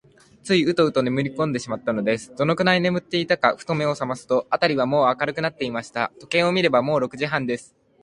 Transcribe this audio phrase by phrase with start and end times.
[0.41, 2.33] ついウトウトねむりこんでしまったのです。
[2.35, 6.11] どのくらいねむったのか、ふと目をさますと、あたりはもう明るくなっていました。
[6.19, 7.75] 時計を見れば、もう六時半です。